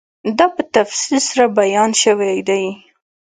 دا 0.37 0.45
په 0.55 0.61
تفصیل 0.75 1.19
سره 1.29 1.45
بیان 1.57 1.91
شوی 2.03 2.33
دی 2.47 2.63